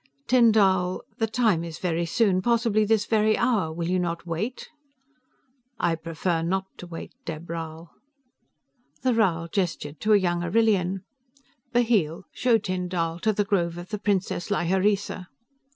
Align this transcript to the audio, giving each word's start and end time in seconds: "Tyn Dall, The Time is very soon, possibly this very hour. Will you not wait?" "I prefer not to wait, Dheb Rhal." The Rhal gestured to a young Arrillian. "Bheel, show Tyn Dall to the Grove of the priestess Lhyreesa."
"Tyn 0.27 0.51
Dall, 0.51 1.03
The 1.19 1.27
Time 1.27 1.63
is 1.63 1.77
very 1.77 2.07
soon, 2.07 2.41
possibly 2.41 2.85
this 2.85 3.05
very 3.05 3.37
hour. 3.37 3.71
Will 3.71 3.87
you 3.87 3.99
not 3.99 4.25
wait?" 4.25 4.67
"I 5.79 5.93
prefer 5.93 6.41
not 6.41 6.65
to 6.79 6.87
wait, 6.87 7.11
Dheb 7.23 7.45
Rhal." 7.47 7.91
The 9.03 9.13
Rhal 9.13 9.47
gestured 9.51 9.99
to 9.99 10.13
a 10.13 10.17
young 10.17 10.41
Arrillian. 10.41 11.03
"Bheel, 11.71 12.23
show 12.33 12.57
Tyn 12.57 12.87
Dall 12.89 13.19
to 13.19 13.31
the 13.31 13.45
Grove 13.45 13.77
of 13.77 13.89
the 13.89 13.99
priestess 13.99 14.49
Lhyreesa." 14.49 15.27